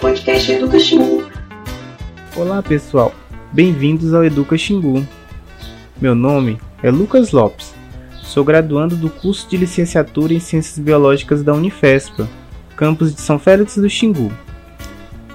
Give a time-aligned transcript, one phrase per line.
[0.00, 1.26] Podcast Educa Xingu.
[2.36, 3.14] Olá pessoal,
[3.50, 5.06] bem-vindos ao Educa Xingu.
[5.98, 7.74] Meu nome é Lucas Lopes,
[8.12, 12.28] sou graduando do curso de licenciatura em Ciências Biológicas da Unifespa,
[12.76, 14.30] campus de São Félix do Xingu.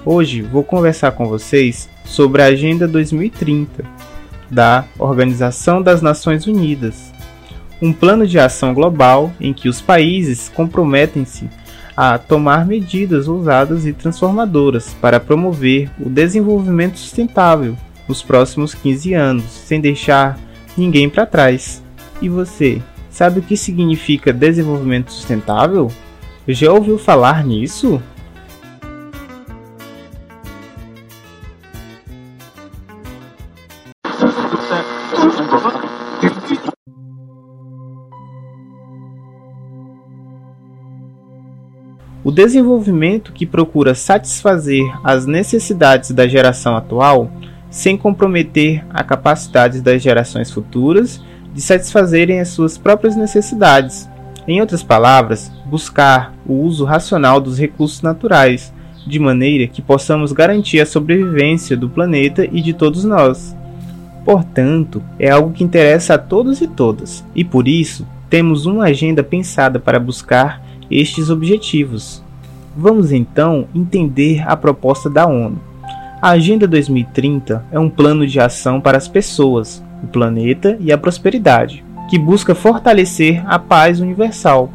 [0.04, 3.86] Hoje vou conversar com vocês sobre a Agenda 2030
[4.50, 7.14] da Organização das Nações Unidas,
[7.80, 11.48] um plano de ação global em que os países comprometem-se
[11.95, 19.52] a tomar medidas ousadas e transformadoras para promover o desenvolvimento sustentável nos próximos 15 anos,
[19.52, 20.40] sem deixar
[20.76, 21.84] ninguém para trás.
[22.20, 22.81] E você,
[23.12, 25.92] sabe o que significa desenvolvimento sustentável?
[26.48, 28.02] Já ouviu falar nisso?
[42.23, 47.31] O desenvolvimento que procura satisfazer as necessidades da geração atual,
[47.67, 51.19] sem comprometer a capacidade das gerações futuras
[51.52, 54.08] de satisfazerem as suas próprias necessidades.
[54.47, 58.72] Em outras palavras, buscar o uso racional dos recursos naturais,
[59.08, 63.56] de maneira que possamos garantir a sobrevivência do planeta e de todos nós.
[64.23, 69.23] Portanto, é algo que interessa a todos e todas, e por isso temos uma agenda
[69.23, 70.61] pensada para buscar
[70.92, 72.22] estes objetivos.
[72.75, 75.59] Vamos então entender a proposta da ONU.
[76.22, 80.97] A Agenda 2030 é um plano de ação para as pessoas, o planeta e a
[80.97, 84.72] prosperidade, que busca fortalecer a paz universal.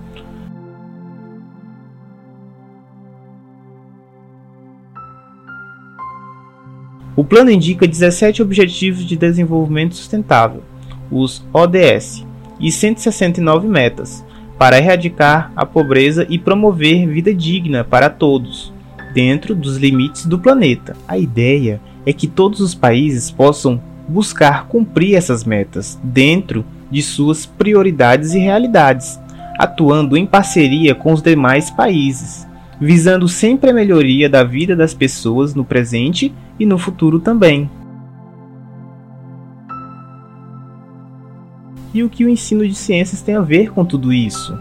[7.15, 10.63] O plano indica 17 Objetivos de Desenvolvimento Sustentável,
[11.11, 12.27] os ODS,
[12.59, 14.25] e 169 metas,
[14.59, 18.73] para erradicar a pobreza e promover vida digna para todos,
[19.13, 20.97] dentro dos limites do planeta.
[21.07, 27.45] A ideia é que todos os países possam buscar cumprir essas metas dentro de suas
[27.45, 29.19] prioridades e realidades,
[29.59, 32.47] atuando em parceria com os demais países,
[32.81, 37.69] visando sempre a melhoria da vida das pessoas no presente e no futuro também.
[41.97, 44.55] E o que o ensino de ciências tem a ver com tudo isso?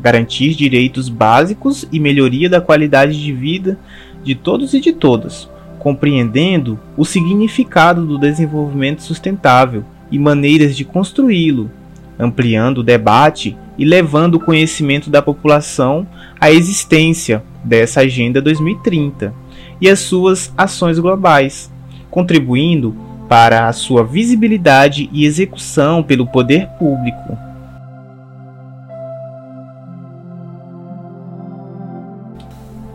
[0.00, 3.78] Garantir direitos básicos e melhoria da qualidade de vida
[4.24, 11.70] de todos e de todas, compreendendo o significado do desenvolvimento sustentável e maneiras de construí-lo,
[12.18, 16.06] ampliando o debate e levando o conhecimento da população
[16.40, 19.34] à existência dessa Agenda 2030
[19.78, 21.70] e as suas ações globais,
[22.10, 22.96] contribuindo
[23.28, 27.36] para a sua visibilidade e execução pelo poder público.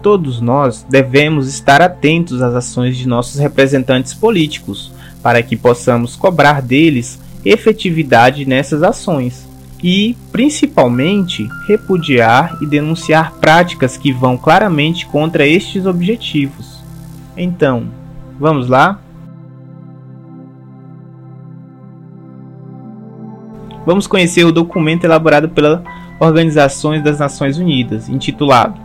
[0.02, 4.91] Todos nós devemos estar atentos às ações de nossos representantes políticos,
[5.22, 9.47] para que possamos cobrar deles efetividade nessas ações
[9.84, 16.84] e, principalmente, repudiar e denunciar práticas que vão claramente contra estes objetivos.
[17.36, 17.86] Então,
[18.40, 19.01] vamos lá?
[23.86, 25.81] Vamos conhecer o documento elaborado pelas
[26.19, 28.80] Organizações das Nações Unidas, intitulado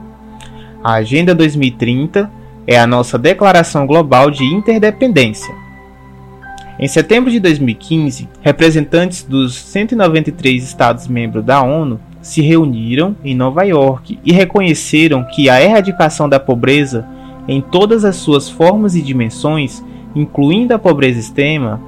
[0.83, 2.31] A Agenda 2030
[2.67, 5.55] é a nossa Declaração Global de Interdependência.
[6.79, 14.19] Em setembro de 2015, representantes dos 193 Estados-membros da ONU se reuniram em Nova York
[14.25, 17.07] e reconheceram que a erradicação da pobreza
[17.47, 19.83] em todas as suas formas e dimensões,
[20.15, 21.81] incluindo a pobreza extrema,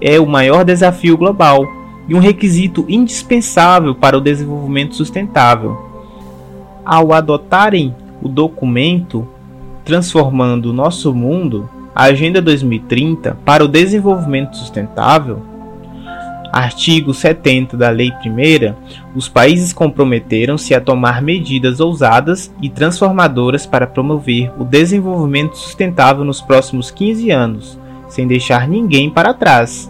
[0.00, 1.64] é o maior desafio global
[2.08, 5.76] e um requisito indispensável para o desenvolvimento sustentável.
[6.84, 9.26] Ao adotarem o documento
[9.84, 15.42] Transformando o Nosso Mundo, a Agenda 2030 para o Desenvolvimento Sustentável,
[16.52, 18.76] artigo 70 da Lei Primeira,
[19.14, 26.40] os países comprometeram-se a tomar medidas ousadas e transformadoras para promover o desenvolvimento sustentável nos
[26.40, 27.78] próximos 15 anos,
[28.08, 29.88] sem deixar ninguém para trás.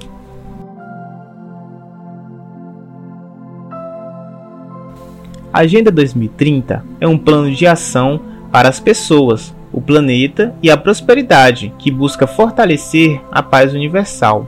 [5.57, 8.21] A Agenda 2030 é um plano de ação
[8.53, 14.47] para as pessoas, o planeta e a prosperidade que busca fortalecer a paz universal.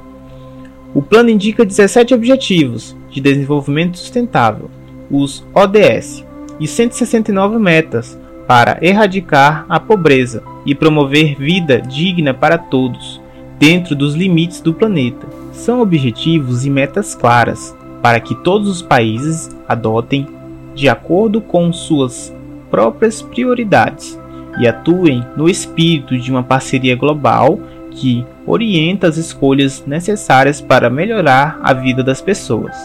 [0.95, 4.71] O plano indica 17 Objetivos de Desenvolvimento Sustentável,
[5.11, 6.27] os ODS,
[6.61, 13.19] e 169 metas, para erradicar a pobreza e promover vida digna para todos,
[13.59, 15.27] dentro dos limites do planeta.
[15.55, 20.37] São objetivos e metas claras para que todos os países adotem
[20.79, 22.33] de acordo com suas
[22.71, 24.17] próprias prioridades
[24.61, 27.59] e atuem no espírito de uma parceria global
[27.91, 32.77] que orienta as escolhas necessárias para melhorar a vida das pessoas,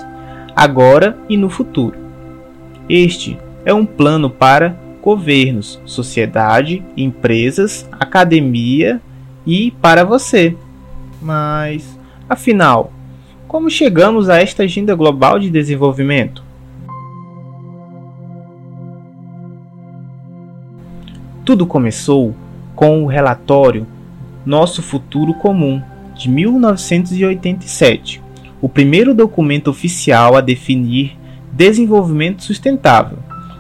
[0.56, 1.96] agora e no futuro.
[2.90, 9.00] Este é um plano para governos, sociedade, empresas, academia
[9.46, 10.56] e para você.
[11.22, 12.92] Mas, afinal,
[13.48, 16.53] como chegamos a esta agenda global de desenvolvimento?
[21.46, 22.34] Tudo começou
[22.74, 23.86] com o relatório
[24.46, 25.82] Nosso Futuro Comum,
[26.16, 28.22] de 1987,
[28.62, 31.18] o primeiro documento oficial a definir
[31.52, 33.18] desenvolvimento sustentável.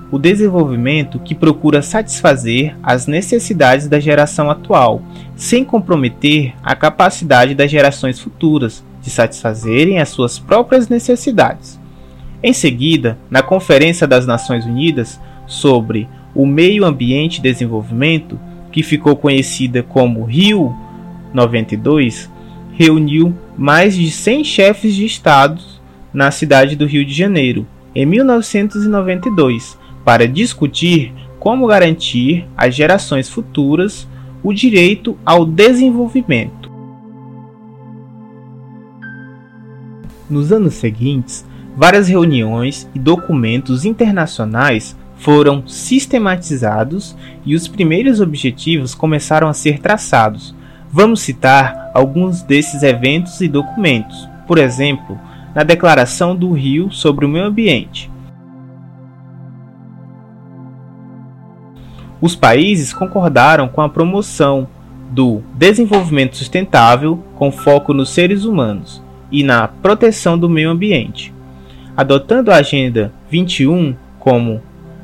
[0.10, 5.02] O desenvolvimento que procura satisfazer as necessidades da geração atual,
[5.36, 11.78] sem comprometer a capacidade das gerações futuras de satisfazerem as suas próprias necessidades.
[12.42, 18.40] Em seguida, na Conferência das Nações Unidas sobre o Meio Ambiente e Desenvolvimento,
[18.72, 20.76] que ficou conhecida como Rio
[21.34, 22.30] 92,
[22.74, 25.82] reuniu mais de 100 chefes de estados
[26.14, 34.08] na cidade do Rio de Janeiro, em 1992, para discutir como garantir às gerações futuras
[34.44, 36.72] o direito ao desenvolvimento.
[40.30, 41.46] Nos anos seguintes,
[41.76, 47.16] várias reuniões e documentos internacionais foram sistematizados
[47.46, 50.54] e os primeiros objetivos começaram a ser traçados.
[50.92, 54.28] Vamos citar alguns desses eventos e documentos.
[54.46, 55.18] Por exemplo,
[55.56, 58.12] na Declaração do Rio sobre o Meio Ambiente.
[62.20, 64.68] Os países concordaram com a promoção
[65.10, 71.34] do desenvolvimento sustentável com foco nos seres humanos e na proteção do meio ambiente,
[71.96, 74.62] adotando a Agenda 21 como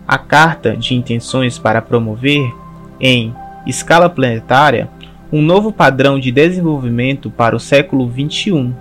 [0.10, 2.52] a Carta de Intenções para promover,
[3.00, 3.32] em
[3.68, 4.90] escala planetária,
[5.32, 8.74] um novo padrão de desenvolvimento para o século XXI.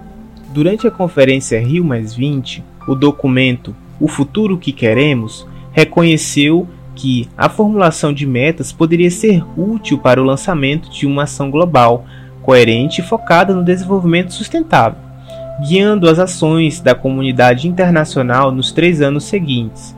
[0.54, 1.86] Durante a conferência Rio
[2.88, 9.98] o documento O Futuro que Queremos reconheceu que a formulação de metas poderia ser útil
[9.98, 12.06] para o lançamento de uma ação global
[12.40, 14.98] coerente e focada no desenvolvimento sustentável,
[15.68, 19.97] guiando as ações da comunidade internacional nos três anos seguintes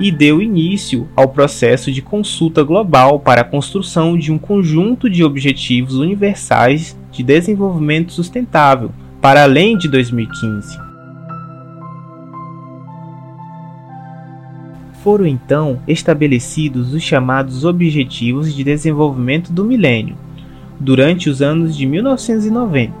[0.00, 5.22] e deu início ao processo de consulta global para a construção de um conjunto de
[5.22, 10.78] objetivos universais de desenvolvimento sustentável para além de 2015.
[15.02, 20.16] Foram então estabelecidos os chamados Objetivos de Desenvolvimento do Milênio,
[20.80, 22.92] durante os anos de 1990.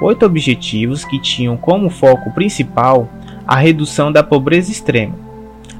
[0.00, 3.08] Oito objetivos que tinham como foco principal
[3.46, 5.14] a redução da pobreza extrema,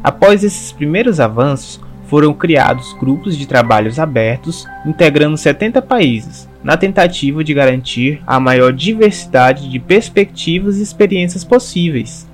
[0.03, 7.43] Após esses primeiros avanços, foram criados grupos de trabalhos abertos, integrando 70 países, na tentativa
[7.43, 12.29] de garantir a maior diversidade de perspectivas e experiências possíveis.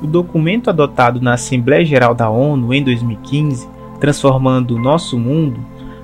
[0.00, 3.68] O documento adotado na Assembleia Geral da ONU em 2015,
[4.00, 5.60] Transformando o Nosso Mundo,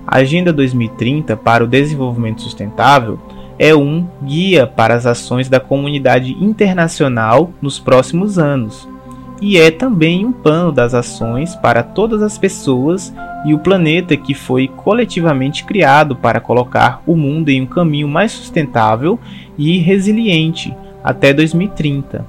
[0.06, 3.18] Agenda 2030 para o Desenvolvimento Sustentável,
[3.62, 8.88] é um guia para as ações da comunidade internacional nos próximos anos
[9.38, 13.12] e é também um plano das ações para todas as pessoas
[13.44, 18.32] e o planeta que foi coletivamente criado para colocar o mundo em um caminho mais
[18.32, 19.18] sustentável
[19.58, 20.74] e resiliente
[21.04, 22.24] até 2030.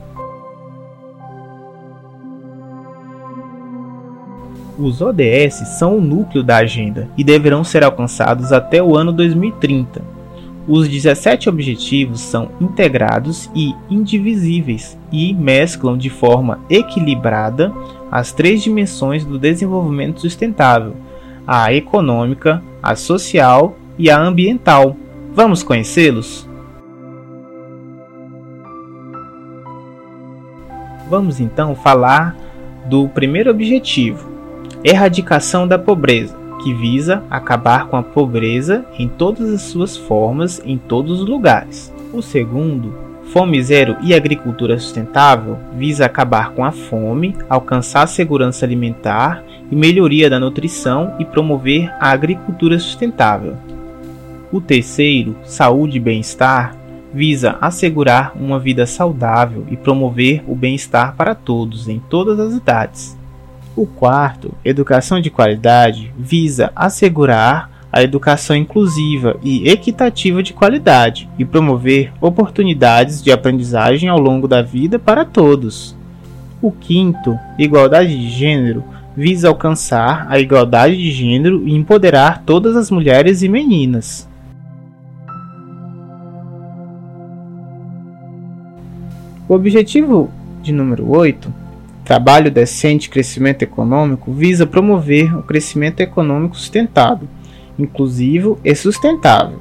[4.77, 10.19] Os ODS são o núcleo da agenda e deverão ser alcançados até o ano 2030
[10.67, 17.73] os 17 objetivos são integrados e indivisíveis e mesclam de forma equilibrada
[18.11, 20.95] as três dimensões do desenvolvimento sustentável:
[21.47, 24.95] a econômica, a social e a ambiental.
[25.33, 26.47] Vamos conhecê-los?
[31.09, 32.35] Vamos então falar
[32.85, 34.29] do primeiro objetivo:
[34.83, 40.77] erradicação da pobreza que visa acabar com a pobreza em todas as suas formas, em
[40.77, 41.93] todos os lugares.
[42.13, 42.93] O segundo,
[43.31, 49.75] Fome Zero e Agricultura Sustentável, visa acabar com a fome, alcançar a segurança alimentar e
[49.75, 53.55] melhoria da nutrição e promover a agricultura sustentável.
[54.51, 56.75] O terceiro, Saúde e Bem-Estar,
[57.13, 63.20] visa assegurar uma vida saudável e promover o bem-estar para todos em todas as idades.
[63.75, 71.45] O quarto, educação de qualidade, visa assegurar a educação inclusiva e equitativa de qualidade e
[71.45, 75.95] promover oportunidades de aprendizagem ao longo da vida para todos.
[76.61, 78.83] O quinto, igualdade de gênero,
[79.15, 84.29] visa alcançar a igualdade de gênero e empoderar todas as mulheres e meninas.
[89.49, 90.29] O objetivo
[90.61, 91.60] de número 8,
[92.11, 97.25] trabalho decente e crescimento econômico, visa promover o crescimento econômico sustentável,
[97.79, 99.59] inclusivo e sustentável,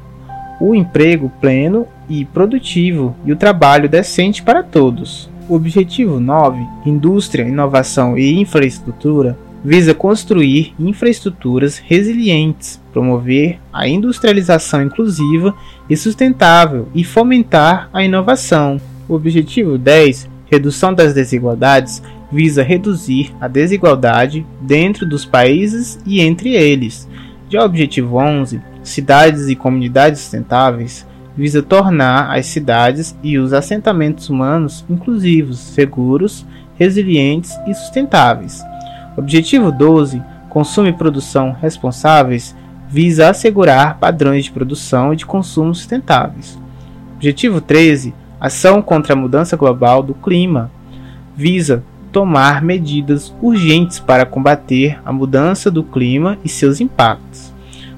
[0.61, 5.31] o emprego pleno e produtivo e o trabalho decente para todos.
[5.49, 15.55] O objetivo 9, indústria, inovação e infraestrutura, visa construir infraestruturas resilientes, promover a industrialização inclusiva
[15.89, 18.81] e sustentável e fomentar a inovação.
[19.09, 26.55] O objetivo 10, redução das desigualdades, visa reduzir a desigualdade dentro dos países e entre
[26.55, 27.09] eles.
[27.53, 31.07] O objetivo 11, cidades e comunidades sustentáveis,
[31.37, 38.63] visa tornar as cidades e os assentamentos humanos inclusivos, seguros, resilientes e sustentáveis.
[39.17, 42.55] Objetivo 12, consumo e produção responsáveis,
[42.89, 46.59] visa assegurar padrões de produção e de consumo sustentáveis.
[47.17, 50.71] Objetivo 13, ação contra a mudança global do clima,
[51.37, 57.53] visa tomar medidas urgentes para combater a mudança do clima e seus impactos.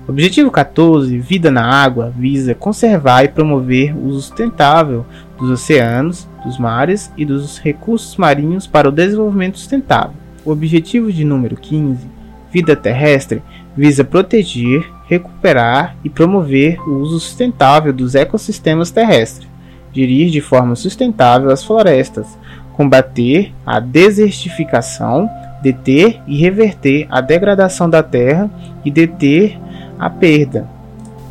[0.06, 5.06] Objetivo 14, Vida na Água, visa conservar e promover o uso sustentável
[5.38, 10.14] dos oceanos, dos mares e dos recursos marinhos para o desenvolvimento sustentável.
[10.44, 12.04] O objetivo de número 15,
[12.52, 13.42] Vida Terrestre,
[13.76, 19.48] visa proteger, recuperar e promover o uso sustentável dos ecossistemas terrestres,
[19.92, 22.38] gerir de forma sustentável as florestas,
[22.72, 25.28] combater a desertificação,
[25.62, 28.50] deter e reverter a degradação da terra
[28.84, 29.58] e deter
[29.98, 30.68] a perda.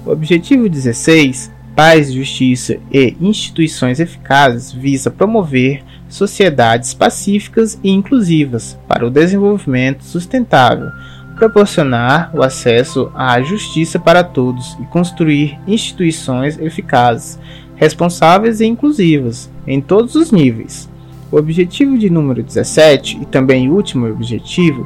[0.05, 9.05] O objetivo 16, paz, justiça e instituições eficazes, visa promover sociedades pacíficas e inclusivas para
[9.05, 10.89] o desenvolvimento sustentável,
[11.35, 17.39] proporcionar o acesso à justiça para todos e construir instituições eficazes,
[17.75, 20.90] responsáveis e inclusivas em todos os níveis.
[21.31, 24.85] O objetivo de número 17 e também último objetivo,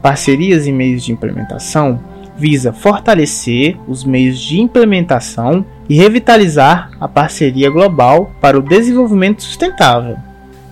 [0.00, 2.00] parcerias e meios de implementação,
[2.36, 10.16] visa fortalecer os meios de implementação e revitalizar a parceria global para o desenvolvimento sustentável.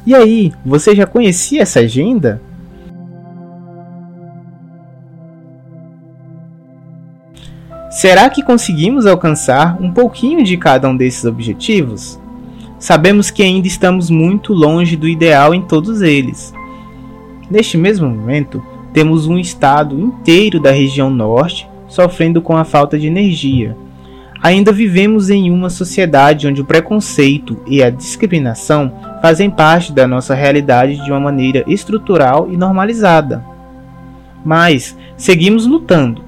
[0.06, 2.40] E aí, você já conhecia essa agenda?
[7.90, 12.21] Será que conseguimos alcançar um pouquinho de cada um desses objetivos?
[12.82, 16.52] Sabemos que ainda estamos muito longe do ideal em todos eles.
[17.48, 18.60] Neste mesmo momento,
[18.92, 23.76] temos um estado inteiro da região norte sofrendo com a falta de energia.
[24.42, 30.34] Ainda vivemos em uma sociedade onde o preconceito e a discriminação fazem parte da nossa
[30.34, 33.44] realidade de uma maneira estrutural e normalizada.
[34.44, 36.20] Mas seguimos lutando.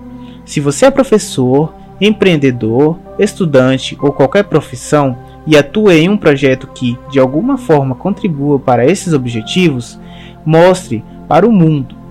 [0.45, 6.99] Se você é professor, empreendedor, estudante ou qualquer profissão e atua em um projeto que
[7.11, 9.99] de alguma forma contribua para esses objetivos,
[10.45, 12.05] mostre para o mundo